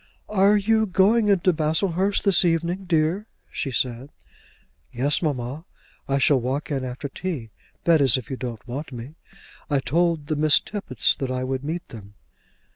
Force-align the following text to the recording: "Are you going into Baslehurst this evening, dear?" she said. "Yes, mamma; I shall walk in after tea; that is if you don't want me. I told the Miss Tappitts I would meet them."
"Are 0.29 0.57
you 0.57 0.87
going 0.87 1.27
into 1.27 1.53
Baslehurst 1.53 2.23
this 2.23 2.43
evening, 2.43 2.85
dear?" 2.85 3.27
she 3.51 3.69
said. 3.69 4.09
"Yes, 4.91 5.21
mamma; 5.21 5.63
I 6.07 6.17
shall 6.17 6.39
walk 6.39 6.71
in 6.71 6.83
after 6.83 7.07
tea; 7.07 7.51
that 7.83 8.01
is 8.01 8.17
if 8.17 8.27
you 8.31 8.35
don't 8.35 8.67
want 8.67 8.91
me. 8.91 9.13
I 9.69 9.79
told 9.79 10.25
the 10.25 10.35
Miss 10.35 10.59
Tappitts 10.59 11.15
I 11.21 11.43
would 11.43 11.63
meet 11.63 11.87
them." 11.89 12.15